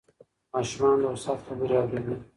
ماشومان 0.53 0.95
د 1.01 1.03
استاد 1.15 1.39
خبرې 1.47 1.75
اورېدې. 1.79 2.15